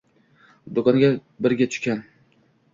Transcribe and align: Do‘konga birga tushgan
Do‘konga 0.79 1.13
birga 1.47 1.71
tushgan 1.77 2.05